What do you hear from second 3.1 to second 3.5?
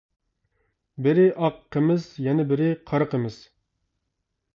قىمىز.